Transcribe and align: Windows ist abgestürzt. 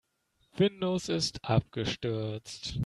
Windows 0.57 1.09
ist 1.09 1.45
abgestürzt. 1.47 2.79